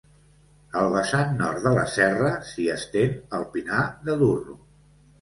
Al 0.79 0.89
vessant 0.95 1.35
nord 1.41 1.61
de 1.67 1.75
la 1.77 1.85
serra, 1.97 2.33
s'hi 2.51 2.69
estén 2.79 3.17
el 3.41 3.49
Pinar 3.55 3.87
de 4.11 4.21
Durro. 4.27 4.63